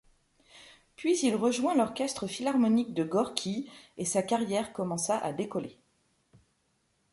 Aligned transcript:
Puis 0.95 1.19
il 1.19 1.35
rejoint 1.35 1.75
l'Orchestre 1.75 2.25
philharmonique 2.25 2.95
de 2.95 3.03
Gorki 3.03 3.69
et 3.99 4.03
sa 4.05 4.23
carrière 4.23 4.73
commença 4.73 5.15
à 5.19 5.31
décoller. 5.31 5.77